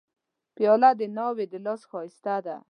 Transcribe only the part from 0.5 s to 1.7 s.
پیاله د ناوې د